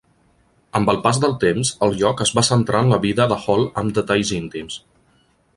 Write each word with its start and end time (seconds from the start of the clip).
Amb 0.79 0.89
el 0.93 0.97
pas 1.03 1.19
del 1.25 1.35
temps, 1.43 1.73
el 1.87 1.93
lloc 2.01 2.25
es 2.27 2.33
va 2.39 2.45
centrar 2.49 2.83
en 2.87 2.91
la 2.95 3.01
vida 3.07 3.31
de 3.35 3.41
Hall 3.45 3.71
amb 3.83 3.97
detalls 3.99 4.37
íntims. 4.43 4.83